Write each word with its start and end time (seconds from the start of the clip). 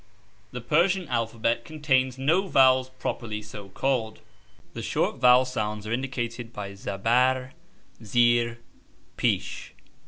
The 0.49 0.61
Persian 0.61 1.07
alphabet 1.09 1.63
contains 1.63 2.17
no 2.17 2.47
vowels, 2.47 2.89
properly 2.89 3.43
so 3.43 3.69
called. 3.69 4.21
The 4.73 4.81
short 4.81 5.17
vowel 5.17 5.45
sounds 5.45 5.85
are 5.85 5.93
indicated 5.93 6.51
by(') 6.51 6.71
zabarr, 6.73 7.51
(J) 7.99 8.03
zeerr, 8.05 8.57
()jnsh. 9.19 9.69